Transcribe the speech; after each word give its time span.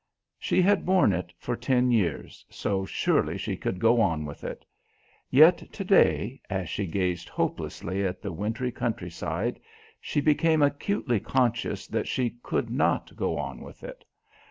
She 0.39 0.63
had 0.63 0.83
borne 0.83 1.13
it 1.13 1.31
for 1.37 1.55
ten 1.55 1.91
years, 1.91 2.43
so 2.49 2.85
surely 2.85 3.37
she 3.37 3.55
could 3.55 3.77
go 3.77 4.01
on 4.01 4.25
with 4.25 4.43
it. 4.43 4.65
Yet 5.29 5.57
today, 5.71 6.41
as 6.49 6.69
she 6.69 6.87
gazed 6.87 7.29
hopelessly 7.29 8.03
at 8.03 8.19
the 8.19 8.31
wintry 8.33 8.71
country 8.71 9.11
side, 9.11 9.59
she 9.99 10.19
became 10.19 10.63
acutely 10.63 11.19
conscious 11.19 11.85
that 11.85 12.07
she 12.07 12.31
could 12.41 12.71
not 12.71 13.15
go 13.15 13.37
on 13.37 13.61
with 13.61 13.83
it. 13.83 14.03